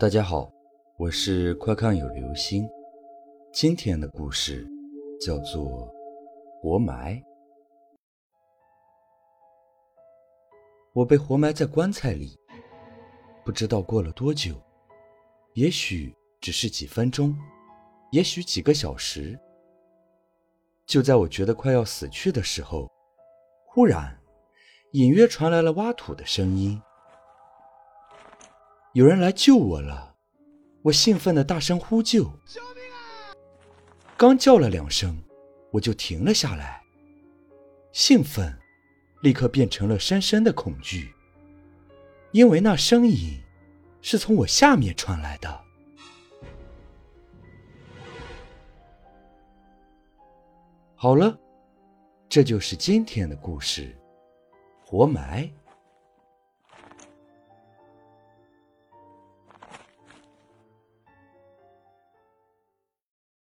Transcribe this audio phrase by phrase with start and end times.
[0.00, 0.48] 大家好，
[0.96, 2.70] 我是快看有流星。
[3.52, 4.64] 今天的故事
[5.20, 5.64] 叫做
[6.60, 7.16] 《活埋》。
[10.92, 12.38] 我被活埋在棺材里，
[13.44, 14.54] 不知道过了多久，
[15.54, 17.36] 也许只是几分钟，
[18.12, 19.36] 也许几个小时。
[20.86, 22.88] 就在我觉得快要死去的时候，
[23.66, 24.16] 忽然
[24.92, 26.80] 隐约传来了挖土的声音。
[28.94, 30.16] 有人来救我了，
[30.82, 33.36] 我兴奋的大声呼救：“救命啊！”
[34.16, 35.16] 刚叫了两声，
[35.70, 36.80] 我就停了下来。
[37.92, 38.56] 兴奋
[39.20, 41.14] 立刻变成了深深的恐惧，
[42.32, 43.38] 因为那声音
[44.00, 45.60] 是从我下面传来的。
[50.94, 51.38] 好了，
[52.28, 53.96] 这就是今天的故事，
[54.84, 55.48] 活埋。